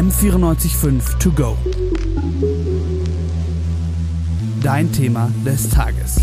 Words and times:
M945 0.00 1.18
To 1.18 1.30
Go. 1.30 1.58
Dein 4.62 4.90
Thema 4.90 5.30
des 5.44 5.68
Tages. 5.68 6.22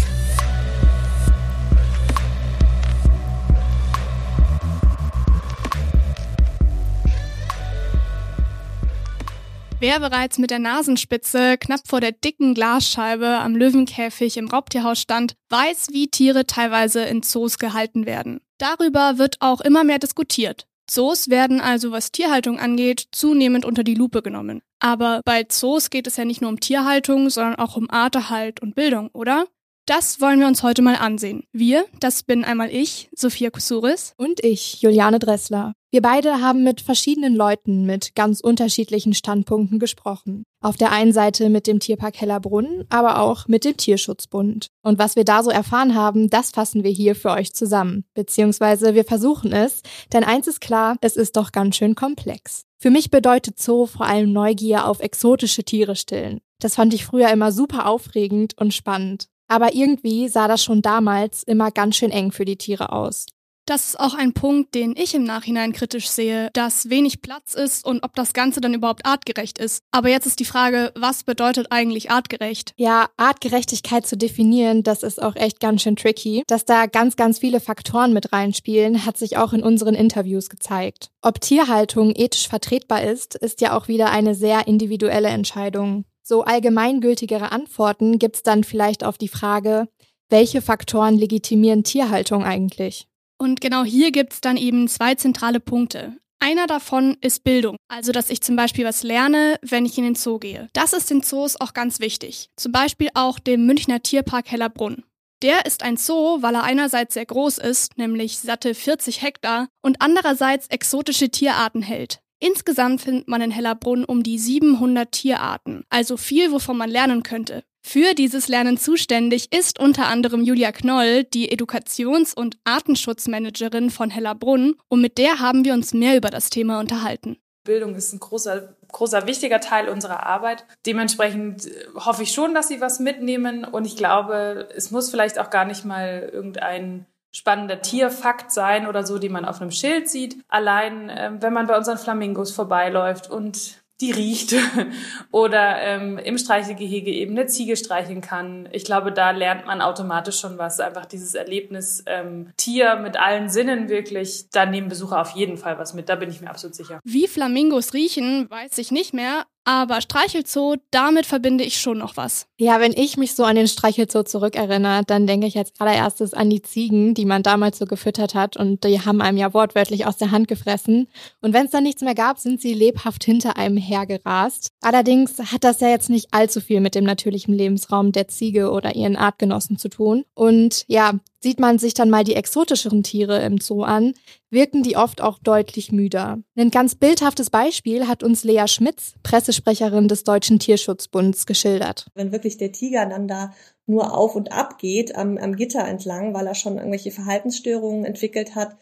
Wer 9.79 9.99
bereits 9.99 10.39
mit 10.39 10.49
der 10.49 10.57
Nasenspitze 10.57 11.59
knapp 11.59 11.81
vor 11.85 12.01
der 12.01 12.13
dicken 12.13 12.55
Glasscheibe 12.55 13.27
am 13.27 13.55
Löwenkäfig 13.55 14.37
im 14.37 14.47
Raubtierhaus 14.47 14.99
stand, 14.99 15.35
weiß, 15.49 15.89
wie 15.91 16.07
Tiere 16.07 16.47
teilweise 16.47 17.03
in 17.03 17.21
Zoos 17.21 17.59
gehalten 17.59 18.07
werden. 18.07 18.41
Darüber 18.57 19.19
wird 19.19 19.35
auch 19.39 19.61
immer 19.61 19.83
mehr 19.83 19.99
diskutiert. 19.99 20.65
Zoos 20.89 21.29
werden 21.29 21.61
also, 21.61 21.91
was 21.91 22.11
Tierhaltung 22.11 22.59
angeht, 22.59 23.07
zunehmend 23.11 23.65
unter 23.65 23.83
die 23.83 23.95
Lupe 23.95 24.21
genommen. 24.21 24.61
Aber 24.79 25.21
bei 25.25 25.43
Zoos 25.43 25.89
geht 25.89 26.07
es 26.07 26.17
ja 26.17 26.25
nicht 26.25 26.41
nur 26.41 26.49
um 26.49 26.59
Tierhaltung, 26.59 27.29
sondern 27.29 27.55
auch 27.55 27.75
um 27.75 27.89
Arterhalt 27.89 28.61
und 28.61 28.75
Bildung, 28.75 29.09
oder? 29.13 29.45
Das 29.85 30.19
wollen 30.19 30.39
wir 30.39 30.47
uns 30.47 30.63
heute 30.63 30.81
mal 30.81 30.95
ansehen. 30.95 31.45
Wir, 31.53 31.85
das 32.01 32.23
bin 32.23 32.43
einmal 32.43 32.69
ich, 32.69 33.09
Sophia 33.15 33.49
Kusuris. 33.49 34.13
Und 34.17 34.43
ich, 34.43 34.81
Juliane 34.81 35.17
Dressler. 35.17 35.73
Wir 35.89 36.01
beide 36.01 36.41
haben 36.41 36.65
mit 36.65 36.81
verschiedenen 36.81 37.33
Leuten 37.33 37.85
mit 37.85 38.13
ganz 38.13 38.41
unterschiedlichen 38.41 39.13
Standpunkten 39.13 39.79
gesprochen. 39.79 40.43
Auf 40.61 40.75
der 40.75 40.91
einen 40.91 41.13
Seite 41.13 41.47
mit 41.47 41.65
dem 41.65 41.79
Tierpark 41.79 42.19
Hellerbrunn, 42.19 42.83
aber 42.89 43.21
auch 43.21 43.47
mit 43.47 43.63
dem 43.63 43.77
Tierschutzbund. 43.77 44.67
Und 44.83 44.99
was 44.99 45.15
wir 45.15 45.23
da 45.23 45.43
so 45.43 45.49
erfahren 45.49 45.95
haben, 45.95 46.29
das 46.29 46.51
fassen 46.51 46.83
wir 46.83 46.91
hier 46.91 47.15
für 47.15 47.29
euch 47.29 47.53
zusammen. 47.53 48.03
Beziehungsweise 48.15 48.95
wir 48.95 49.05
versuchen 49.05 49.53
es, 49.53 49.81
denn 50.11 50.25
eins 50.25 50.47
ist 50.47 50.59
klar, 50.59 50.97
es 50.99 51.15
ist 51.15 51.37
doch 51.37 51.53
ganz 51.53 51.77
schön 51.77 51.95
komplex. 51.95 52.63
Für 52.79 52.89
mich 52.89 53.09
bedeutet 53.09 53.57
Zoo 53.57 53.85
vor 53.85 54.07
allem 54.07 54.33
Neugier 54.33 54.87
auf 54.87 54.99
exotische 54.99 55.63
Tiere 55.63 55.95
stillen. 55.95 56.41
Das 56.59 56.75
fand 56.75 56.93
ich 56.93 57.05
früher 57.05 57.29
immer 57.29 57.53
super 57.53 57.87
aufregend 57.87 58.57
und 58.57 58.73
spannend. 58.73 59.27
Aber 59.47 59.73
irgendwie 59.73 60.27
sah 60.27 60.49
das 60.49 60.61
schon 60.61 60.81
damals 60.81 61.43
immer 61.43 61.71
ganz 61.71 61.95
schön 61.95 62.11
eng 62.11 62.33
für 62.33 62.43
die 62.43 62.57
Tiere 62.57 62.91
aus. 62.91 63.27
Das 63.67 63.87
ist 63.87 63.99
auch 63.99 64.13
ein 64.13 64.31
Punkt, 64.31 64.75
den 64.75 64.95
ich 64.95 65.13
im 65.13 65.25
Nachhinein 65.25 65.73
kritisch 65.73 66.07
sehe, 66.07 66.49
dass 66.53 66.89
wenig 66.89 67.21
Platz 67.21 67.53
ist 67.53 67.85
und 67.85 68.01
ob 68.01 68.15
das 68.15 68.31
Ganze 68.31 68.61
dann 68.61 68.73
überhaupt 68.73 69.05
artgerecht 69.05 69.57
ist. 69.57 69.83
Aber 69.91 70.07
jetzt 70.07 70.25
ist 70.25 70.39
die 70.39 70.45
Frage, 70.45 70.93
was 70.95 71.25
bedeutet 71.25 71.67
eigentlich 71.69 72.09
artgerecht? 72.09 72.71
Ja, 72.77 73.09
Artgerechtigkeit 73.17 74.07
zu 74.07 74.15
definieren, 74.15 74.83
das 74.83 75.03
ist 75.03 75.21
auch 75.21 75.35
echt 75.35 75.59
ganz 75.59 75.81
schön 75.81 75.97
tricky. 75.97 76.43
Dass 76.47 76.63
da 76.63 76.85
ganz, 76.85 77.17
ganz 77.17 77.39
viele 77.39 77.59
Faktoren 77.59 78.13
mit 78.13 78.31
reinspielen, 78.31 79.05
hat 79.05 79.17
sich 79.17 79.35
auch 79.35 79.51
in 79.51 79.63
unseren 79.63 79.95
Interviews 79.95 80.49
gezeigt. 80.49 81.09
Ob 81.21 81.41
Tierhaltung 81.41 82.13
ethisch 82.15 82.47
vertretbar 82.47 83.03
ist, 83.03 83.35
ist 83.35 83.59
ja 83.59 83.77
auch 83.77 83.89
wieder 83.89 84.11
eine 84.11 84.33
sehr 84.33 84.65
individuelle 84.67 85.27
Entscheidung. 85.27 86.05
So 86.23 86.45
allgemeingültigere 86.45 87.51
Antworten 87.51 88.17
gibt's 88.17 88.43
dann 88.43 88.63
vielleicht 88.63 89.03
auf 89.03 89.17
die 89.17 89.27
Frage, 89.27 89.89
welche 90.29 90.61
Faktoren 90.61 91.17
legitimieren 91.17 91.83
Tierhaltung 91.83 92.45
eigentlich? 92.45 93.09
Und 93.37 93.61
genau 93.61 93.83
hier 93.83 94.11
gibt's 94.11 94.41
dann 94.41 94.57
eben 94.57 94.87
zwei 94.87 95.15
zentrale 95.15 95.59
Punkte. 95.59 96.17
Einer 96.39 96.67
davon 96.67 97.17
ist 97.21 97.43
Bildung, 97.43 97.77
also 97.87 98.11
dass 98.11 98.29
ich 98.29 98.41
zum 98.41 98.55
Beispiel 98.55 98.85
was 98.85 99.03
lerne, 99.03 99.59
wenn 99.63 99.85
ich 99.85 99.97
in 99.97 100.03
den 100.03 100.15
Zoo 100.15 100.37
gehe. 100.37 100.69
Das 100.73 100.93
ist 100.93 101.09
den 101.09 101.23
Zoos 101.23 101.59
auch 101.59 101.73
ganz 101.73 101.99
wichtig. 101.99 102.49
Zum 102.55 102.71
Beispiel 102.71 103.09
auch 103.15 103.39
dem 103.39 103.65
Münchner 103.65 104.03
Tierpark 104.03 104.51
Hellerbrunn. 104.51 105.03
Der 105.41 105.65
ist 105.65 105.83
ein 105.83 105.97
Zoo, 105.97 106.41
weil 106.41 106.55
er 106.55 106.63
einerseits 106.63 107.13
sehr 107.13 107.25
groß 107.25 107.59
ist, 107.59 107.97
nämlich 107.97 108.39
satte 108.39 108.73
40 108.73 109.21
Hektar, 109.21 109.67
und 109.81 110.01
andererseits 110.01 110.67
exotische 110.67 111.29
Tierarten 111.29 111.81
hält. 111.81 112.21
Insgesamt 112.39 113.01
findet 113.01 113.27
man 113.27 113.41
in 113.41 113.51
Hellerbrunn 113.51 114.03
um 114.03 114.21
die 114.21 114.37
700 114.37 115.11
Tierarten, 115.11 115.85
also 115.89 116.17
viel, 116.17 116.51
wovon 116.51 116.77
man 116.77 116.89
lernen 116.89 117.23
könnte. 117.23 117.63
Für 117.89 118.13
dieses 118.15 118.49
Lernen 118.49 118.77
zuständig 118.77 119.55
ist 119.55 119.79
unter 119.79 120.07
anderem 120.07 120.41
Julia 120.41 120.73
Knoll, 120.73 121.23
die 121.23 121.49
Edukations- 121.49 122.33
und 122.33 122.57
Artenschutzmanagerin 122.65 123.91
von 123.91 124.09
Hellerbrunn, 124.09 124.75
und 124.89 124.99
mit 124.99 125.17
der 125.17 125.39
haben 125.39 125.63
wir 125.63 125.73
uns 125.73 125.93
mehr 125.93 126.17
über 126.17 126.29
das 126.29 126.49
Thema 126.49 126.81
unterhalten. 126.81 127.37
Bildung 127.63 127.95
ist 127.95 128.11
ein 128.11 128.19
großer, 128.19 128.75
großer, 128.91 129.25
wichtiger 129.25 129.61
Teil 129.61 129.87
unserer 129.87 130.25
Arbeit. 130.25 130.65
Dementsprechend 130.85 131.67
äh, 131.67 131.85
hoffe 131.95 132.23
ich 132.23 132.33
schon, 132.33 132.53
dass 132.53 132.67
Sie 132.67 132.81
was 132.81 132.99
mitnehmen 132.99 133.63
und 133.63 133.87
ich 133.87 133.95
glaube, 133.95 134.67
es 134.75 134.91
muss 134.91 135.09
vielleicht 135.09 135.39
auch 135.39 135.49
gar 135.49 135.63
nicht 135.63 135.85
mal 135.85 136.29
irgendein 136.33 137.05
spannender 137.31 137.81
Tierfakt 137.81 138.51
sein 138.51 138.85
oder 138.85 139.05
so, 139.05 139.17
die 139.17 139.29
man 139.29 139.45
auf 139.45 139.61
einem 139.61 139.71
Schild 139.71 140.09
sieht. 140.09 140.43
Allein, 140.49 141.09
äh, 141.09 141.31
wenn 141.39 141.53
man 141.53 141.67
bei 141.67 141.77
unseren 141.77 141.97
Flamingos 141.97 142.51
vorbeiläuft 142.51 143.29
und 143.29 143.81
die 144.01 144.11
riecht 144.11 144.53
oder 145.31 145.81
ähm, 145.81 146.17
im 146.17 146.37
Streichelgehege 146.37 147.11
eben 147.11 147.37
eine 147.37 147.47
Ziege 147.47 147.75
streicheln 147.75 148.21
kann. 148.21 148.69
Ich 148.71 148.85
glaube, 148.85 149.11
da 149.11 149.31
lernt 149.31 149.65
man 149.65 149.81
automatisch 149.81 150.39
schon 150.39 150.57
was. 150.57 150.79
Einfach 150.79 151.05
dieses 151.05 151.33
Erlebnis 151.33 152.03
ähm, 152.05 152.51
Tier 152.57 152.97
mit 152.97 153.17
allen 153.17 153.49
Sinnen 153.49 153.89
wirklich. 153.89 154.49
Da 154.51 154.65
nehmen 154.65 154.89
Besucher 154.89 155.21
auf 155.21 155.31
jeden 155.31 155.57
Fall 155.57 155.79
was 155.79 155.93
mit. 155.93 156.09
Da 156.09 156.15
bin 156.15 156.29
ich 156.29 156.41
mir 156.41 156.49
absolut 156.49 156.75
sicher. 156.75 156.99
Wie 157.03 157.27
Flamingos 157.27 157.93
riechen, 157.93 158.49
weiß 158.49 158.77
ich 158.77 158.91
nicht 158.91 159.13
mehr. 159.13 159.45
Aber 159.67 159.99
Streichelzoo, 159.99 160.77
damit 160.91 161.25
verbinde 161.25 161.65
ich 161.65 161.81
schon 161.81 161.97
noch 161.97 162.15
was. 162.15 162.47
Ja, 162.57 162.79
wenn 162.79 162.93
ich 162.93 163.17
mich 163.17 163.35
so 163.35 163.43
an 163.43 163.57
den 163.57 163.67
Streichelzoo 163.67 164.23
zurückerinnere, 164.23 165.01
dann 165.05 165.27
denke 165.27 165.45
ich 165.45 165.57
als 165.57 165.73
allererstes 165.77 166.33
an 166.33 166.49
die 166.49 166.61
Ziegen, 166.61 167.13
die 167.13 167.25
man 167.25 167.43
damals 167.43 167.77
so 167.77 167.85
gefüttert 167.85 168.33
hat 168.33 168.55
und 168.55 168.85
die 168.85 169.01
haben 169.01 169.21
einem 169.21 169.37
ja 169.37 169.53
wortwörtlich 169.53 170.05
aus 170.05 170.15
der 170.15 170.31
Hand 170.31 170.47
gefressen. 170.47 171.09
Und 171.41 171.51
wenn 171.51 171.65
es 171.65 171.71
dann 171.71 171.83
nichts 171.83 172.01
mehr 172.01 172.15
gab, 172.15 172.39
sind 172.39 172.61
sie 172.61 172.73
lebhaft 172.73 173.25
hinter 173.25 173.57
einem 173.57 173.75
hergerast. 173.75 174.69
Allerdings 174.79 175.37
hat 175.51 175.65
das 175.65 175.81
ja 175.81 175.89
jetzt 175.89 176.09
nicht 176.09 176.29
allzu 176.31 176.61
viel 176.61 176.79
mit 176.79 176.95
dem 176.95 177.03
natürlichen 177.03 177.53
Lebensraum 177.53 178.13
der 178.13 178.29
Ziege 178.29 178.71
oder 178.71 178.95
ihren 178.95 179.17
Artgenossen 179.17 179.77
zu 179.77 179.89
tun. 179.89 180.23
Und 180.33 180.85
ja, 180.87 181.19
Sieht 181.47 181.61
man 181.61 181.79
sich 181.79 181.93
dann 181.93 182.09
mal 182.09 182.25
die 182.25 182.35
exotischeren 182.35 183.03
Tiere 183.03 183.41
im 183.45 183.57
Zoo 183.59 183.83
an, 183.83 184.15
wirken 184.49 184.83
die 184.83 184.97
oft 184.97 185.21
auch 185.21 185.39
deutlich 185.39 185.93
müder. 185.93 186.39
Ein 186.57 186.71
ganz 186.71 186.95
bildhaftes 186.95 187.49
Beispiel 187.49 188.05
hat 188.05 188.21
uns 188.21 188.43
Lea 188.43 188.67
Schmitz, 188.67 189.13
Pressesprecherin 189.23 190.09
des 190.09 190.25
Deutschen 190.25 190.59
Tierschutzbunds, 190.59 191.45
geschildert. 191.45 192.07
Wenn 192.15 192.33
wirklich 192.33 192.57
der 192.57 192.73
Tiger 192.73 193.05
dann 193.05 193.29
da 193.29 193.53
nur 193.85 194.13
auf 194.13 194.35
und 194.35 194.51
ab 194.51 194.77
geht 194.77 195.15
am, 195.15 195.37
am 195.37 195.55
Gitter 195.55 195.87
entlang, 195.87 196.33
weil 196.33 196.47
er 196.47 196.53
schon 196.53 196.79
irgendwelche 196.79 197.11
Verhaltensstörungen 197.11 198.03
entwickelt 198.03 198.55
hat, 198.55 198.75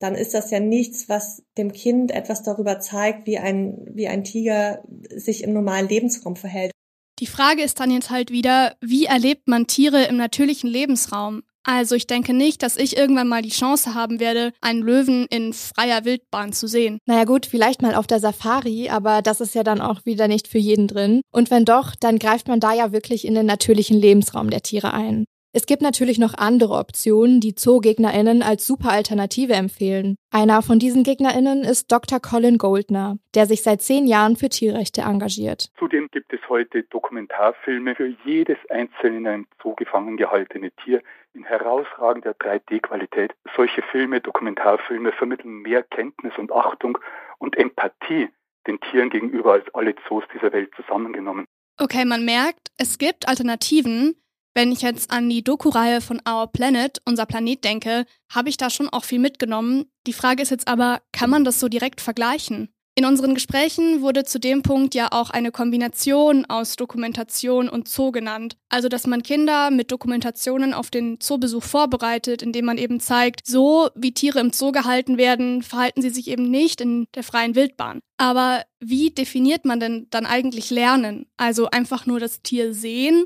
dann 0.00 0.16
ist 0.16 0.34
das 0.34 0.50
ja 0.50 0.58
nichts, 0.58 1.08
was 1.08 1.44
dem 1.56 1.70
Kind 1.70 2.10
etwas 2.10 2.42
darüber 2.42 2.80
zeigt, 2.80 3.28
wie 3.28 3.38
ein, 3.38 3.86
wie 3.92 4.08
ein 4.08 4.24
Tiger 4.24 4.82
sich 5.14 5.44
im 5.44 5.52
normalen 5.52 5.88
Lebensraum 5.88 6.34
verhält. 6.34 6.72
Die 7.20 7.26
Frage 7.26 7.62
ist 7.62 7.78
dann 7.78 7.92
jetzt 7.92 8.10
halt 8.10 8.32
wieder, 8.32 8.74
wie 8.80 9.04
erlebt 9.04 9.46
man 9.46 9.68
Tiere 9.68 10.04
im 10.06 10.16
natürlichen 10.16 10.68
Lebensraum? 10.68 11.44
Also 11.70 11.96
ich 11.96 12.06
denke 12.06 12.32
nicht, 12.32 12.62
dass 12.62 12.78
ich 12.78 12.96
irgendwann 12.96 13.28
mal 13.28 13.42
die 13.42 13.50
Chance 13.50 13.94
haben 13.94 14.20
werde, 14.20 14.52
einen 14.62 14.80
Löwen 14.80 15.26
in 15.28 15.52
freier 15.52 16.06
Wildbahn 16.06 16.54
zu 16.54 16.66
sehen. 16.66 16.98
Naja 17.04 17.24
gut, 17.24 17.44
vielleicht 17.44 17.82
mal 17.82 17.94
auf 17.94 18.06
der 18.06 18.20
Safari, 18.20 18.88
aber 18.88 19.20
das 19.20 19.42
ist 19.42 19.54
ja 19.54 19.64
dann 19.64 19.82
auch 19.82 20.06
wieder 20.06 20.28
nicht 20.28 20.48
für 20.48 20.56
jeden 20.56 20.88
drin. 20.88 21.20
Und 21.30 21.50
wenn 21.50 21.66
doch, 21.66 21.94
dann 21.94 22.18
greift 22.18 22.48
man 22.48 22.58
da 22.58 22.72
ja 22.72 22.92
wirklich 22.92 23.26
in 23.26 23.34
den 23.34 23.44
natürlichen 23.44 23.98
Lebensraum 24.00 24.48
der 24.48 24.62
Tiere 24.62 24.94
ein. 24.94 25.26
Es 25.54 25.64
gibt 25.64 25.80
natürlich 25.80 26.18
noch 26.18 26.34
andere 26.34 26.74
Optionen, 26.74 27.40
die 27.40 27.54
ZoogegnerInnen 27.54 28.42
als 28.42 28.66
super 28.66 28.90
Alternative 28.90 29.54
empfehlen. 29.54 30.16
Einer 30.30 30.60
von 30.60 30.78
diesen 30.78 31.04
GegnerInnen 31.04 31.64
ist 31.64 31.90
Dr. 31.90 32.20
Colin 32.20 32.58
Goldner, 32.58 33.16
der 33.34 33.46
sich 33.46 33.62
seit 33.62 33.80
zehn 33.80 34.06
Jahren 34.06 34.36
für 34.36 34.50
Tierrechte 34.50 35.00
engagiert. 35.00 35.70
Zudem 35.78 36.08
gibt 36.10 36.34
es 36.34 36.40
heute 36.50 36.82
Dokumentarfilme 36.82 37.94
für 37.94 38.14
jedes 38.26 38.58
einzelne 38.68 39.16
in 39.16 39.26
einem 39.26 39.46
Zoo 39.62 39.74
gefangen 39.74 40.18
gehaltene 40.18 40.70
Tier 40.84 41.02
in 41.32 41.44
herausragender 41.44 42.32
3D-Qualität. 42.32 43.32
Solche 43.56 43.80
Filme, 43.90 44.20
Dokumentarfilme 44.20 45.12
vermitteln 45.12 45.62
mehr 45.62 45.82
Kenntnis 45.82 46.34
und 46.36 46.52
Achtung 46.52 46.98
und 47.38 47.56
Empathie 47.56 48.28
den 48.66 48.78
Tieren 48.80 49.08
gegenüber 49.08 49.54
als 49.54 49.64
alle 49.74 49.94
Zoos 50.06 50.24
dieser 50.34 50.52
Welt 50.52 50.70
zusammengenommen. 50.76 51.46
Okay, 51.78 52.04
man 52.04 52.24
merkt, 52.24 52.70
es 52.76 52.98
gibt 52.98 53.28
Alternativen, 53.28 54.14
wenn 54.58 54.72
ich 54.72 54.82
jetzt 54.82 55.12
an 55.12 55.30
die 55.30 55.44
Doku-Reihe 55.44 56.00
von 56.00 56.20
Our 56.28 56.48
Planet, 56.48 57.00
unser 57.04 57.26
Planet 57.26 57.62
denke, 57.62 58.06
habe 58.28 58.48
ich 58.48 58.56
da 58.56 58.70
schon 58.70 58.88
auch 58.88 59.04
viel 59.04 59.20
mitgenommen. 59.20 59.84
Die 60.08 60.12
Frage 60.12 60.42
ist 60.42 60.50
jetzt 60.50 60.66
aber, 60.66 61.00
kann 61.12 61.30
man 61.30 61.44
das 61.44 61.60
so 61.60 61.68
direkt 61.68 62.00
vergleichen? 62.00 62.68
In 62.96 63.04
unseren 63.04 63.34
Gesprächen 63.34 64.02
wurde 64.02 64.24
zu 64.24 64.40
dem 64.40 64.62
Punkt 64.62 64.96
ja 64.96 65.12
auch 65.12 65.30
eine 65.30 65.52
Kombination 65.52 66.44
aus 66.46 66.74
Dokumentation 66.74 67.68
und 67.68 67.86
Zoo 67.86 68.10
genannt. 68.10 68.56
Also, 68.68 68.88
dass 68.88 69.06
man 69.06 69.22
Kinder 69.22 69.70
mit 69.70 69.92
Dokumentationen 69.92 70.74
auf 70.74 70.90
den 70.90 71.20
Zoobesuch 71.20 71.62
vorbereitet, 71.62 72.42
indem 72.42 72.64
man 72.64 72.78
eben 72.78 72.98
zeigt, 72.98 73.46
so 73.46 73.90
wie 73.94 74.12
Tiere 74.12 74.40
im 74.40 74.52
Zoo 74.52 74.72
gehalten 74.72 75.18
werden, 75.18 75.62
verhalten 75.62 76.02
sie 76.02 76.10
sich 76.10 76.26
eben 76.26 76.50
nicht 76.50 76.80
in 76.80 77.06
der 77.14 77.22
freien 77.22 77.54
Wildbahn. 77.54 78.00
Aber 78.16 78.64
wie 78.80 79.10
definiert 79.10 79.64
man 79.64 79.78
denn 79.78 80.08
dann 80.10 80.26
eigentlich 80.26 80.70
Lernen? 80.70 81.26
Also 81.36 81.70
einfach 81.70 82.06
nur 82.06 82.18
das 82.18 82.42
Tier 82.42 82.74
sehen 82.74 83.24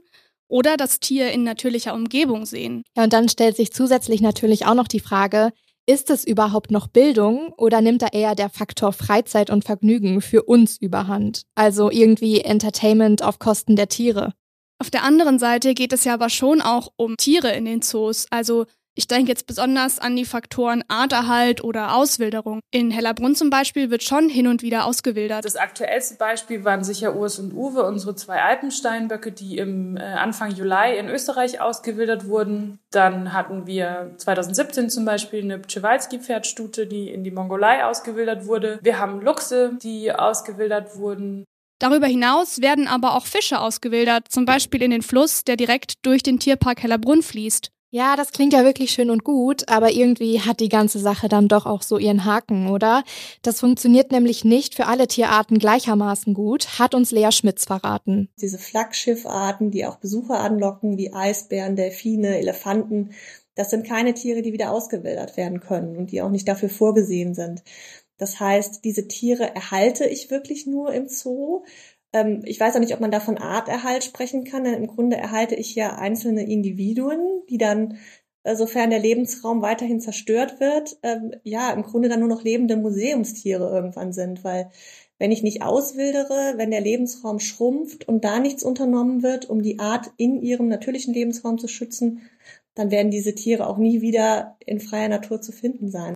oder 0.52 0.76
das 0.76 1.00
Tier 1.00 1.32
in 1.32 1.44
natürlicher 1.44 1.94
Umgebung 1.94 2.44
sehen. 2.44 2.82
Ja, 2.94 3.04
und 3.04 3.12
dann 3.14 3.31
stellt 3.31 3.56
sich 3.56 3.72
zusätzlich 3.72 4.20
natürlich 4.20 4.66
auch 4.66 4.75
noch 4.75 4.87
die 4.87 5.00
Frage, 5.00 5.50
Ist 5.84 6.10
es 6.10 6.25
überhaupt 6.25 6.70
noch 6.70 6.87
Bildung 6.87 7.52
oder 7.56 7.81
nimmt 7.81 8.02
da 8.02 8.06
eher 8.12 8.37
der 8.37 8.50
Faktor 8.50 8.93
Freizeit 8.93 9.50
und 9.50 9.64
Vergnügen 9.64 10.20
für 10.20 10.44
uns 10.44 10.76
überhand? 10.81 11.43
Also 11.56 11.90
irgendwie 11.90 12.40
Entertainment 12.40 13.25
auf 13.25 13.40
Kosten 13.40 13.75
der 13.75 13.88
Tiere? 13.88 14.32
Auf 14.78 14.90
der 14.90 15.02
anderen 15.02 15.40
Seite 15.40 15.75
geht 15.75 15.93
es 15.93 16.04
ja 16.04 16.14
aber 16.14 16.28
schon 16.28 16.60
auch 16.60 16.93
um 16.96 17.16
Tiere 17.16 17.52
in 17.52 17.64
den 17.64 17.82
Zoos, 17.82 18.26
also 18.31 18.66
ich 18.94 19.08
denke 19.08 19.30
jetzt 19.30 19.46
besonders 19.46 19.98
an 19.98 20.16
die 20.16 20.26
Faktoren 20.26 20.84
Arterhalt 20.88 21.64
oder 21.64 21.94
Auswilderung. 21.94 22.60
In 22.70 22.90
Hellerbrunn 22.90 23.34
zum 23.34 23.48
Beispiel 23.48 23.90
wird 23.90 24.02
schon 24.02 24.28
hin 24.28 24.46
und 24.46 24.62
wieder 24.62 24.84
ausgewildert. 24.84 25.44
Das 25.44 25.56
aktuellste 25.56 26.16
Beispiel 26.16 26.64
waren 26.64 26.84
sicher 26.84 27.16
Urs 27.16 27.38
und 27.38 27.54
Uwe, 27.54 27.84
unsere 27.84 28.14
zwei 28.14 28.42
Alpensteinböcke, 28.42 29.32
die 29.32 29.56
im 29.56 29.96
äh, 29.96 30.00
Anfang 30.02 30.54
Juli 30.54 30.98
in 30.98 31.08
Österreich 31.08 31.60
ausgewildert 31.60 32.26
wurden. 32.26 32.80
Dann 32.90 33.32
hatten 33.32 33.66
wir 33.66 34.12
2017 34.18 34.90
zum 34.90 35.06
Beispiel 35.06 35.42
eine 35.42 35.58
Przewalski-Pferdstute, 35.58 36.86
die 36.86 37.08
in 37.08 37.24
die 37.24 37.30
Mongolei 37.30 37.84
ausgewildert 37.84 38.46
wurde. 38.46 38.78
Wir 38.82 38.98
haben 38.98 39.22
Luchse, 39.22 39.78
die 39.82 40.12
ausgewildert 40.12 40.96
wurden. 40.96 41.44
Darüber 41.78 42.06
hinaus 42.06 42.60
werden 42.60 42.86
aber 42.86 43.16
auch 43.16 43.26
Fische 43.26 43.58
ausgewildert, 43.58 44.28
zum 44.28 44.44
Beispiel 44.44 44.82
in 44.82 44.92
den 44.92 45.02
Fluss, 45.02 45.44
der 45.44 45.56
direkt 45.56 45.94
durch 46.02 46.22
den 46.22 46.38
Tierpark 46.38 46.82
Hellerbrunn 46.82 47.22
fließt. 47.22 47.70
Ja, 47.94 48.16
das 48.16 48.32
klingt 48.32 48.54
ja 48.54 48.64
wirklich 48.64 48.90
schön 48.90 49.10
und 49.10 49.22
gut, 49.22 49.68
aber 49.68 49.90
irgendwie 49.90 50.40
hat 50.40 50.60
die 50.60 50.70
ganze 50.70 50.98
Sache 50.98 51.28
dann 51.28 51.46
doch 51.46 51.66
auch 51.66 51.82
so 51.82 51.98
ihren 51.98 52.24
Haken, 52.24 52.68
oder? 52.68 53.04
Das 53.42 53.60
funktioniert 53.60 54.12
nämlich 54.12 54.46
nicht 54.46 54.74
für 54.74 54.86
alle 54.86 55.06
Tierarten 55.06 55.58
gleichermaßen 55.58 56.32
gut, 56.32 56.78
hat 56.78 56.94
uns 56.94 57.10
Lea 57.10 57.30
Schmitz 57.32 57.66
verraten. 57.66 58.30
Diese 58.40 58.56
Flaggschiffarten, 58.56 59.70
die 59.70 59.84
auch 59.84 59.96
Besucher 59.96 60.40
anlocken, 60.40 60.96
wie 60.96 61.12
Eisbären, 61.12 61.76
Delfine, 61.76 62.38
Elefanten, 62.38 63.10
das 63.56 63.68
sind 63.68 63.86
keine 63.86 64.14
Tiere, 64.14 64.40
die 64.40 64.54
wieder 64.54 64.70
ausgewildert 64.70 65.36
werden 65.36 65.60
können 65.60 65.98
und 65.98 66.12
die 66.12 66.22
auch 66.22 66.30
nicht 66.30 66.48
dafür 66.48 66.70
vorgesehen 66.70 67.34
sind. 67.34 67.62
Das 68.16 68.40
heißt, 68.40 68.84
diese 68.84 69.06
Tiere 69.06 69.54
erhalte 69.54 70.06
ich 70.06 70.30
wirklich 70.30 70.66
nur 70.66 70.94
im 70.94 71.08
Zoo 71.08 71.64
ähm, 72.12 72.42
ich 72.44 72.60
weiß 72.60 72.76
auch 72.76 72.80
nicht, 72.80 72.94
ob 72.94 73.00
man 73.00 73.10
da 73.10 73.20
von 73.20 73.38
Arterhalt 73.38 74.04
sprechen 74.04 74.44
kann, 74.44 74.64
denn 74.64 74.74
im 74.74 74.86
Grunde 74.86 75.16
erhalte 75.16 75.54
ich 75.54 75.74
ja 75.74 75.96
einzelne 75.96 76.48
Individuen, 76.48 77.42
die 77.48 77.58
dann, 77.58 77.98
äh, 78.44 78.56
sofern 78.56 78.90
der 78.90 78.98
Lebensraum 78.98 79.62
weiterhin 79.62 80.00
zerstört 80.00 80.60
wird, 80.60 80.98
ähm, 81.02 81.32
ja, 81.44 81.72
im 81.72 81.82
Grunde 81.82 82.08
dann 82.08 82.20
nur 82.20 82.28
noch 82.28 82.42
lebende 82.42 82.76
Museumstiere 82.76 83.70
irgendwann 83.70 84.12
sind, 84.12 84.44
weil 84.44 84.70
wenn 85.18 85.30
ich 85.30 85.42
nicht 85.42 85.62
auswildere, 85.62 86.54
wenn 86.56 86.72
der 86.72 86.80
Lebensraum 86.80 87.38
schrumpft 87.38 88.08
und 88.08 88.24
da 88.24 88.40
nichts 88.40 88.64
unternommen 88.64 89.22
wird, 89.22 89.48
um 89.48 89.62
die 89.62 89.78
Art 89.78 90.10
in 90.16 90.42
ihrem 90.42 90.68
natürlichen 90.68 91.14
Lebensraum 91.14 91.58
zu 91.58 91.68
schützen, 91.68 92.22
dann 92.74 92.90
werden 92.90 93.10
diese 93.10 93.34
Tiere 93.34 93.66
auch 93.68 93.78
nie 93.78 94.00
wieder 94.00 94.56
in 94.66 94.80
freier 94.80 95.08
Natur 95.08 95.40
zu 95.40 95.52
finden 95.52 95.90
sein. 95.90 96.14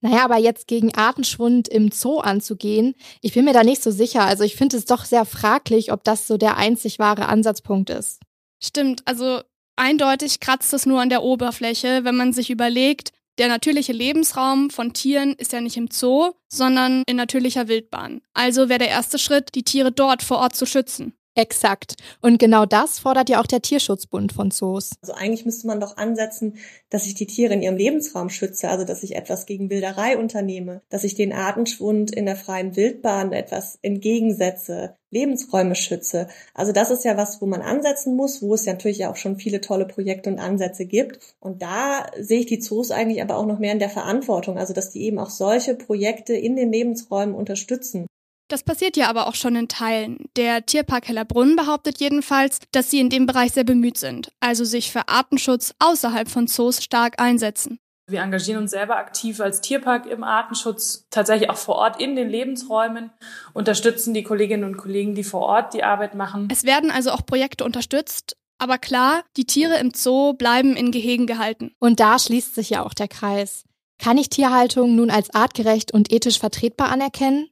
Naja, 0.00 0.24
aber 0.24 0.38
jetzt 0.38 0.66
gegen 0.66 0.94
Artenschwund 0.94 1.68
im 1.68 1.90
Zoo 1.90 2.18
anzugehen, 2.18 2.94
ich 3.20 3.34
bin 3.34 3.44
mir 3.44 3.52
da 3.52 3.64
nicht 3.64 3.82
so 3.82 3.90
sicher. 3.90 4.24
Also 4.24 4.44
ich 4.44 4.56
finde 4.56 4.76
es 4.76 4.86
doch 4.86 5.04
sehr 5.04 5.24
fraglich, 5.24 5.92
ob 5.92 6.04
das 6.04 6.26
so 6.26 6.36
der 6.38 6.56
einzig 6.56 6.98
wahre 6.98 7.26
Ansatzpunkt 7.26 7.90
ist. 7.90 8.20
Stimmt, 8.62 9.02
also 9.06 9.40
eindeutig 9.76 10.40
kratzt 10.40 10.72
es 10.72 10.86
nur 10.86 11.00
an 11.00 11.10
der 11.10 11.22
Oberfläche, 11.22 12.04
wenn 12.04 12.16
man 12.16 12.32
sich 12.32 12.50
überlegt, 12.50 13.12
der 13.38 13.48
natürliche 13.48 13.92
Lebensraum 13.92 14.68
von 14.70 14.92
Tieren 14.92 15.32
ist 15.34 15.52
ja 15.52 15.60
nicht 15.62 15.76
im 15.78 15.88
Zoo, 15.90 16.32
sondern 16.48 17.04
in 17.06 17.16
natürlicher 17.16 17.68
Wildbahn. 17.68 18.20
Also 18.34 18.68
wäre 18.68 18.80
der 18.80 18.88
erste 18.88 19.18
Schritt, 19.18 19.54
die 19.54 19.62
Tiere 19.62 19.92
dort 19.92 20.22
vor 20.22 20.38
Ort 20.38 20.56
zu 20.56 20.66
schützen. 20.66 21.14
Exakt. 21.40 21.94
Und 22.20 22.38
genau 22.38 22.66
das 22.66 22.98
fordert 22.98 23.30
ja 23.30 23.40
auch 23.40 23.46
der 23.46 23.62
Tierschutzbund 23.62 24.30
von 24.30 24.50
Zoos. 24.50 24.90
Also 25.00 25.14
eigentlich 25.14 25.46
müsste 25.46 25.66
man 25.68 25.80
doch 25.80 25.96
ansetzen, 25.96 26.58
dass 26.90 27.06
ich 27.06 27.14
die 27.14 27.26
Tiere 27.26 27.54
in 27.54 27.62
ihrem 27.62 27.78
Lebensraum 27.78 28.28
schütze, 28.28 28.68
also 28.68 28.84
dass 28.84 29.02
ich 29.02 29.16
etwas 29.16 29.46
gegen 29.46 29.70
Wilderei 29.70 30.18
unternehme, 30.18 30.82
dass 30.90 31.02
ich 31.02 31.14
den 31.14 31.32
Artenschwund 31.32 32.10
in 32.10 32.26
der 32.26 32.36
freien 32.36 32.76
Wildbahn 32.76 33.32
etwas 33.32 33.78
entgegensetze, 33.80 34.96
Lebensräume 35.08 35.76
schütze. 35.76 36.28
Also 36.52 36.72
das 36.72 36.90
ist 36.90 37.06
ja 37.06 37.16
was, 37.16 37.40
wo 37.40 37.46
man 37.46 37.62
ansetzen 37.62 38.16
muss, 38.16 38.42
wo 38.42 38.52
es 38.52 38.66
ja 38.66 38.74
natürlich 38.74 39.06
auch 39.06 39.16
schon 39.16 39.38
viele 39.38 39.62
tolle 39.62 39.86
Projekte 39.86 40.28
und 40.28 40.38
Ansätze 40.38 40.84
gibt. 40.84 41.20
Und 41.40 41.62
da 41.62 42.04
sehe 42.18 42.40
ich 42.40 42.46
die 42.46 42.58
Zoos 42.60 42.90
eigentlich 42.90 43.22
aber 43.22 43.38
auch 43.38 43.46
noch 43.46 43.58
mehr 43.58 43.72
in 43.72 43.78
der 43.78 43.88
Verantwortung, 43.88 44.58
also 44.58 44.74
dass 44.74 44.90
die 44.90 45.04
eben 45.04 45.18
auch 45.18 45.30
solche 45.30 45.74
Projekte 45.74 46.34
in 46.34 46.54
den 46.54 46.70
Lebensräumen 46.70 47.34
unterstützen. 47.34 48.06
Das 48.50 48.64
passiert 48.64 48.96
ja 48.96 49.08
aber 49.08 49.28
auch 49.28 49.36
schon 49.36 49.54
in 49.54 49.68
Teilen. 49.68 50.24
Der 50.34 50.66
Tierpark 50.66 51.06
Hellerbrunn 51.06 51.54
behauptet 51.54 52.00
jedenfalls, 52.00 52.58
dass 52.72 52.90
sie 52.90 52.98
in 52.98 53.08
dem 53.08 53.24
Bereich 53.24 53.52
sehr 53.52 53.62
bemüht 53.62 53.96
sind, 53.96 54.32
also 54.40 54.64
sich 54.64 54.90
für 54.90 55.08
Artenschutz 55.08 55.72
außerhalb 55.78 56.28
von 56.28 56.48
Zoos 56.48 56.82
stark 56.82 57.20
einsetzen. 57.20 57.78
Wir 58.08 58.22
engagieren 58.22 58.62
uns 58.62 58.72
selber 58.72 58.96
aktiv 58.96 59.40
als 59.40 59.60
Tierpark 59.60 60.06
im 60.06 60.24
Artenschutz, 60.24 61.06
tatsächlich 61.10 61.48
auch 61.48 61.56
vor 61.56 61.76
Ort 61.76 62.00
in 62.00 62.16
den 62.16 62.28
Lebensräumen, 62.28 63.12
unterstützen 63.52 64.14
die 64.14 64.24
Kolleginnen 64.24 64.64
und 64.64 64.78
Kollegen, 64.78 65.14
die 65.14 65.22
vor 65.22 65.42
Ort 65.42 65.72
die 65.72 65.84
Arbeit 65.84 66.16
machen. 66.16 66.48
Es 66.50 66.64
werden 66.64 66.90
also 66.90 67.12
auch 67.12 67.24
Projekte 67.24 67.64
unterstützt, 67.64 68.36
aber 68.58 68.78
klar, 68.78 69.22
die 69.36 69.44
Tiere 69.44 69.78
im 69.78 69.92
Zoo 69.94 70.32
bleiben 70.32 70.74
in 70.74 70.90
Gehegen 70.90 71.28
gehalten. 71.28 71.70
Und 71.78 72.00
da 72.00 72.18
schließt 72.18 72.56
sich 72.56 72.70
ja 72.70 72.84
auch 72.84 72.94
der 72.94 73.06
Kreis. 73.06 73.62
Kann 74.00 74.18
ich 74.18 74.28
Tierhaltung 74.28 74.96
nun 74.96 75.10
als 75.10 75.32
artgerecht 75.32 75.92
und 75.92 76.12
ethisch 76.12 76.40
vertretbar 76.40 76.88
anerkennen? 76.88 77.48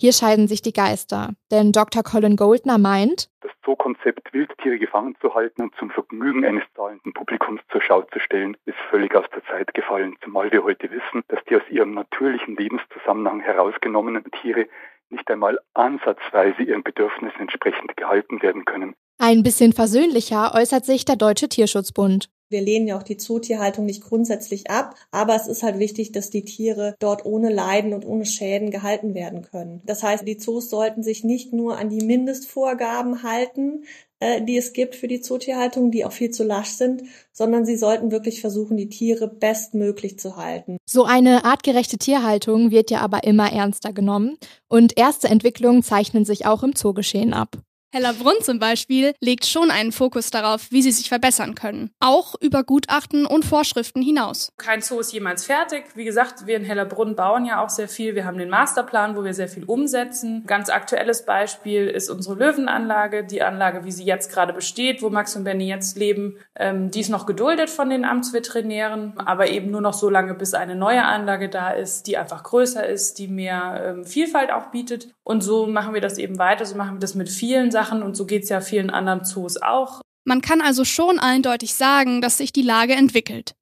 Hier 0.00 0.14
scheiden 0.14 0.48
sich 0.48 0.62
die 0.62 0.72
Geister, 0.72 1.34
denn 1.50 1.72
Dr. 1.72 2.02
Colin 2.02 2.36
Goldner 2.36 2.78
meint, 2.78 3.28
das 3.42 3.50
Zoo-Konzept, 3.62 4.32
Wildtiere 4.32 4.78
gefangen 4.78 5.14
zu 5.20 5.34
halten 5.34 5.60
und 5.60 5.74
zum 5.78 5.90
Vergnügen 5.90 6.42
eines 6.42 6.62
zahlenden 6.74 7.12
Publikums 7.12 7.60
zur 7.70 7.82
Schau 7.82 8.00
zu 8.10 8.18
stellen, 8.18 8.56
ist 8.64 8.78
völlig 8.88 9.14
aus 9.14 9.26
der 9.34 9.44
Zeit 9.44 9.74
gefallen, 9.74 10.16
zumal 10.24 10.50
wir 10.52 10.64
heute 10.64 10.90
wissen, 10.90 11.22
dass 11.28 11.40
die 11.50 11.56
aus 11.56 11.68
ihrem 11.70 11.92
natürlichen 11.92 12.56
Lebenszusammenhang 12.56 13.40
herausgenommenen 13.40 14.24
Tiere 14.40 14.68
nicht 15.10 15.30
einmal 15.30 15.58
ansatzweise 15.74 16.62
ihren 16.62 16.82
Bedürfnissen 16.82 17.40
entsprechend 17.42 17.94
gehalten 17.98 18.40
werden 18.40 18.64
können. 18.64 18.94
Ein 19.18 19.42
bisschen 19.42 19.74
versöhnlicher 19.74 20.54
äußert 20.54 20.86
sich 20.86 21.04
der 21.04 21.16
Deutsche 21.16 21.50
Tierschutzbund. 21.50 22.30
Wir 22.50 22.60
lehnen 22.60 22.88
ja 22.88 22.98
auch 22.98 23.04
die 23.04 23.16
Zootierhaltung 23.16 23.86
nicht 23.86 24.02
grundsätzlich 24.02 24.70
ab, 24.70 24.96
aber 25.12 25.36
es 25.36 25.46
ist 25.46 25.62
halt 25.62 25.78
wichtig, 25.78 26.10
dass 26.10 26.30
die 26.30 26.44
Tiere 26.44 26.96
dort 26.98 27.24
ohne 27.24 27.48
Leiden 27.48 27.94
und 27.94 28.04
ohne 28.04 28.26
Schäden 28.26 28.72
gehalten 28.72 29.14
werden 29.14 29.42
können. 29.42 29.80
Das 29.86 30.02
heißt, 30.02 30.26
die 30.26 30.36
Zoos 30.36 30.68
sollten 30.68 31.04
sich 31.04 31.22
nicht 31.22 31.52
nur 31.52 31.78
an 31.78 31.90
die 31.90 32.04
Mindestvorgaben 32.04 33.22
halten, 33.22 33.84
äh, 34.18 34.42
die 34.42 34.56
es 34.56 34.72
gibt 34.72 34.96
für 34.96 35.06
die 35.06 35.20
Zootierhaltung, 35.20 35.92
die 35.92 36.04
auch 36.04 36.10
viel 36.10 36.30
zu 36.30 36.42
lasch 36.42 36.70
sind, 36.70 37.04
sondern 37.32 37.64
sie 37.64 37.76
sollten 37.76 38.10
wirklich 38.10 38.40
versuchen, 38.40 38.76
die 38.76 38.88
Tiere 38.88 39.28
bestmöglich 39.28 40.18
zu 40.18 40.36
halten. 40.36 40.76
So 40.86 41.04
eine 41.04 41.44
artgerechte 41.44 41.98
Tierhaltung 41.98 42.72
wird 42.72 42.90
ja 42.90 43.00
aber 43.00 43.22
immer 43.22 43.52
ernster 43.52 43.92
genommen 43.92 44.36
und 44.68 44.98
erste 44.98 45.28
Entwicklungen 45.28 45.84
zeichnen 45.84 46.24
sich 46.24 46.46
auch 46.46 46.64
im 46.64 46.74
Zoogeschehen 46.74 47.32
ab. 47.32 47.58
Hellerbrunn 47.92 48.40
zum 48.42 48.60
Beispiel 48.60 49.14
legt 49.20 49.46
schon 49.46 49.70
einen 49.70 49.90
Fokus 49.90 50.30
darauf, 50.30 50.70
wie 50.70 50.80
sie 50.82 50.92
sich 50.92 51.08
verbessern 51.08 51.56
können. 51.56 51.90
Auch 51.98 52.34
über 52.40 52.62
Gutachten 52.62 53.26
und 53.26 53.44
Vorschriften 53.44 54.00
hinaus. 54.00 54.52
Kein 54.58 54.80
Zoo 54.80 55.00
ist 55.00 55.12
jemals 55.12 55.44
fertig. 55.44 55.84
Wie 55.94 56.04
gesagt, 56.04 56.46
wir 56.46 56.56
in 56.56 56.64
Hellerbrunn 56.64 57.16
bauen 57.16 57.44
ja 57.44 57.62
auch 57.62 57.68
sehr 57.68 57.88
viel. 57.88 58.14
Wir 58.14 58.24
haben 58.24 58.38
den 58.38 58.48
Masterplan, 58.48 59.16
wo 59.16 59.24
wir 59.24 59.34
sehr 59.34 59.48
viel 59.48 59.64
umsetzen. 59.64 60.44
Ganz 60.46 60.68
aktuelles 60.68 61.24
Beispiel 61.24 61.88
ist 61.88 62.10
unsere 62.10 62.36
Löwenanlage. 62.36 63.24
Die 63.24 63.42
Anlage, 63.42 63.84
wie 63.84 63.92
sie 63.92 64.04
jetzt 64.04 64.32
gerade 64.32 64.52
besteht, 64.52 65.02
wo 65.02 65.10
Max 65.10 65.34
und 65.34 65.44
Benny 65.44 65.68
jetzt 65.68 65.98
leben, 65.98 66.38
ähm, 66.56 66.90
die 66.92 67.00
ist 67.00 67.08
noch 67.08 67.26
geduldet 67.26 67.70
von 67.70 67.90
den 67.90 68.04
Amtsveterinären, 68.04 69.18
aber 69.18 69.48
eben 69.48 69.70
nur 69.70 69.80
noch 69.80 69.94
so 69.94 70.08
lange, 70.08 70.34
bis 70.34 70.54
eine 70.54 70.76
neue 70.76 71.04
Anlage 71.04 71.48
da 71.48 71.70
ist, 71.70 72.06
die 72.06 72.16
einfach 72.16 72.44
größer 72.44 72.86
ist, 72.86 73.18
die 73.18 73.26
mehr 73.26 73.82
ähm, 73.84 74.04
Vielfalt 74.04 74.52
auch 74.52 74.66
bietet. 74.66 75.08
Und 75.30 75.44
so 75.44 75.68
machen 75.68 75.94
wir 75.94 76.00
das 76.00 76.18
eben 76.18 76.38
weiter. 76.38 76.66
So 76.66 76.74
machen 76.74 76.96
wir 76.96 76.98
das 76.98 77.14
mit 77.14 77.28
vielen 77.28 77.70
Sachen 77.70 78.02
und 78.02 78.16
so 78.16 78.26
geht 78.26 78.42
es 78.42 78.48
ja 78.48 78.60
vielen 78.60 78.90
anderen 78.90 79.24
Zoos 79.24 79.62
auch. 79.62 80.00
Man 80.24 80.40
kann 80.40 80.60
also 80.60 80.84
schon 80.84 81.20
eindeutig 81.20 81.74
sagen, 81.74 82.20
dass 82.20 82.38
sich 82.38 82.52
die 82.52 82.62
Lage 82.62 82.94
entwickelt. 82.94 83.54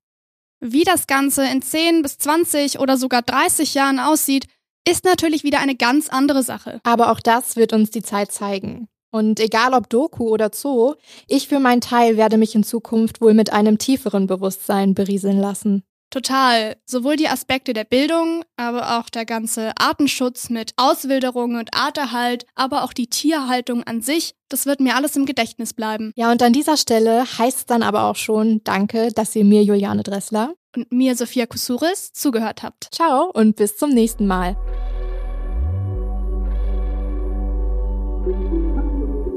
Wie 0.60 0.84
das 0.84 1.06
Ganze 1.06 1.44
in 1.44 1.60
10 1.60 2.00
bis 2.00 2.16
20 2.16 2.78
oder 2.78 2.96
sogar 2.96 3.20
30 3.20 3.74
Jahren 3.74 4.00
aussieht, 4.00 4.46
ist 4.88 5.04
natürlich 5.04 5.44
wieder 5.44 5.60
eine 5.60 5.76
ganz 5.76 6.08
andere 6.08 6.42
Sache. 6.42 6.80
Aber 6.84 7.12
auch 7.12 7.20
das 7.20 7.56
wird 7.56 7.74
uns 7.74 7.90
die 7.90 8.02
Zeit 8.02 8.32
zeigen. 8.32 8.88
Und 9.10 9.38
egal 9.38 9.74
ob 9.74 9.90
Doku 9.90 10.30
oder 10.30 10.48
Zoo, 10.54 10.94
ich 11.26 11.48
für 11.48 11.58
meinen 11.58 11.82
Teil 11.82 12.16
werde 12.16 12.38
mich 12.38 12.54
in 12.54 12.64
Zukunft 12.64 13.20
wohl 13.20 13.34
mit 13.34 13.52
einem 13.52 13.76
tieferen 13.76 14.26
Bewusstsein 14.26 14.94
berieseln 14.94 15.38
lassen. 15.38 15.82
Total. 16.10 16.76
Sowohl 16.86 17.16
die 17.16 17.28
Aspekte 17.28 17.72
der 17.72 17.84
Bildung, 17.84 18.44
aber 18.56 18.98
auch 18.98 19.10
der 19.10 19.26
ganze 19.26 19.72
Artenschutz 19.78 20.48
mit 20.48 20.72
Auswilderung 20.76 21.56
und 21.56 21.74
Arterhalt, 21.74 22.46
aber 22.54 22.82
auch 22.84 22.92
die 22.92 23.08
Tierhaltung 23.08 23.82
an 23.84 24.00
sich, 24.00 24.34
das 24.48 24.64
wird 24.64 24.80
mir 24.80 24.96
alles 24.96 25.16
im 25.16 25.26
Gedächtnis 25.26 25.74
bleiben. 25.74 26.12
Ja, 26.16 26.32
und 26.32 26.42
an 26.42 26.52
dieser 26.52 26.76
Stelle 26.76 27.24
heißt 27.38 27.58
es 27.58 27.66
dann 27.66 27.82
aber 27.82 28.04
auch 28.04 28.16
schon 28.16 28.62
Danke, 28.64 29.10
dass 29.12 29.36
ihr 29.36 29.44
mir 29.44 29.62
Juliane 29.62 30.02
Dressler 30.02 30.54
und 30.74 30.90
mir 30.90 31.14
Sophia 31.14 31.46
Kusuris 31.46 32.12
zugehört 32.12 32.62
habt. 32.62 32.88
Ciao 32.92 33.30
und 33.34 33.56
bis 33.56 33.76
zum 33.76 33.90
nächsten 33.90 34.26
Mal. 34.26 34.56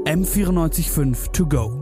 M945 0.04 1.32
to 1.32 1.46
go. 1.46 1.81